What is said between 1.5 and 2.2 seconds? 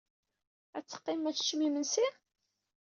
imensi?